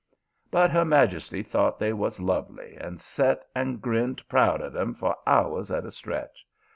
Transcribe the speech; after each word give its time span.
"But 0.49 0.71
her 0.71 0.83
majesty 0.83 1.43
thought 1.43 1.77
they 1.77 1.93
was 1.93 2.19
lovely, 2.19 2.75
and 2.75 2.99
set 2.99 3.45
and 3.55 3.79
grinned 3.79 4.27
proud 4.27 4.59
at 4.59 4.75
'em 4.75 4.95
for 4.95 5.15
hours 5.27 5.69
at 5.69 5.85
a 5.85 5.91
stretch. 5.91 6.47